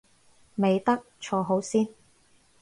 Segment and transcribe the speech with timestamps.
[0.55, 1.87] 未得，坐好先